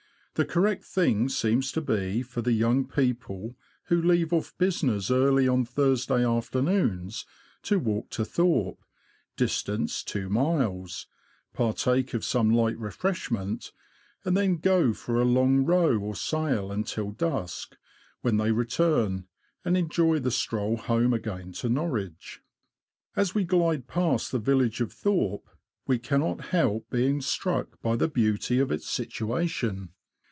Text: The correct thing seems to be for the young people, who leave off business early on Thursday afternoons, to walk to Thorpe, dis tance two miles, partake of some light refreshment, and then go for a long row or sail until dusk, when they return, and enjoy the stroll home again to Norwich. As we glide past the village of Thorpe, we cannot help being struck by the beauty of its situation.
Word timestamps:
The 0.35 0.45
correct 0.45 0.85
thing 0.85 1.27
seems 1.29 1.71
to 1.73 1.81
be 1.81 2.23
for 2.23 2.41
the 2.41 2.53
young 2.53 2.87
people, 2.87 3.57
who 3.87 4.01
leave 4.01 4.31
off 4.33 4.57
business 4.57 5.11
early 5.11 5.45
on 5.47 5.65
Thursday 5.65 6.25
afternoons, 6.25 7.25
to 7.63 7.77
walk 7.77 8.09
to 8.11 8.23
Thorpe, 8.25 8.79
dis 9.37 9.61
tance 9.61 10.01
two 10.01 10.29
miles, 10.29 11.05
partake 11.53 12.13
of 12.15 12.23
some 12.25 12.49
light 12.49 12.77
refreshment, 12.79 13.71
and 14.23 14.35
then 14.37 14.55
go 14.55 14.93
for 14.93 15.21
a 15.21 15.25
long 15.25 15.63
row 15.65 15.99
or 15.99 16.15
sail 16.15 16.71
until 16.71 17.11
dusk, 17.11 17.75
when 18.21 18.37
they 18.37 18.51
return, 18.53 19.27
and 19.65 19.75
enjoy 19.77 20.17
the 20.17 20.31
stroll 20.31 20.75
home 20.77 21.13
again 21.13 21.51
to 21.51 21.67
Norwich. 21.69 22.41
As 23.17 23.35
we 23.35 23.43
glide 23.43 23.85
past 23.87 24.31
the 24.31 24.39
village 24.39 24.79
of 24.81 24.91
Thorpe, 24.93 25.49
we 25.85 25.99
cannot 25.99 26.45
help 26.45 26.89
being 26.89 27.19
struck 27.21 27.79
by 27.83 27.95
the 27.97 28.07
beauty 28.07 28.59
of 28.59 28.71
its 28.71 28.89
situation. 28.89 29.89